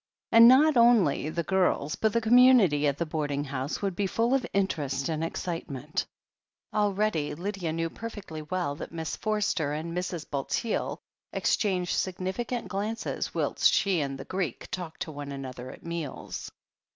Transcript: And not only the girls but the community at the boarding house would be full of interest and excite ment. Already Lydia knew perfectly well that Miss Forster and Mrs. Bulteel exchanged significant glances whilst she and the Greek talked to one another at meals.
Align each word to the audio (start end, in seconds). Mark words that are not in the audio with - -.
And 0.31 0.47
not 0.47 0.77
only 0.77 1.29
the 1.29 1.43
girls 1.43 1.95
but 1.95 2.11
the 2.11 2.21
community 2.21 2.87
at 2.87 2.97
the 2.97 3.05
boarding 3.05 3.43
house 3.43 3.83
would 3.83 3.95
be 3.95 4.07
full 4.07 4.33
of 4.33 4.47
interest 4.51 5.09
and 5.09 5.23
excite 5.23 5.69
ment. 5.69 6.07
Already 6.73 7.35
Lydia 7.35 7.71
knew 7.71 7.87
perfectly 7.91 8.41
well 8.41 8.73
that 8.77 8.91
Miss 8.91 9.15
Forster 9.15 9.73
and 9.73 9.95
Mrs. 9.95 10.27
Bulteel 10.27 10.97
exchanged 11.31 11.95
significant 11.95 12.67
glances 12.67 13.35
whilst 13.35 13.71
she 13.71 13.99
and 14.01 14.17
the 14.17 14.25
Greek 14.25 14.71
talked 14.71 15.03
to 15.03 15.11
one 15.11 15.31
another 15.31 15.69
at 15.69 15.85
meals. 15.85 16.49